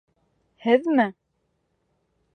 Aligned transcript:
Һеҙме? 0.63 1.05